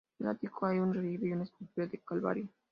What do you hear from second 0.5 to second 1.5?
hay un relieve y una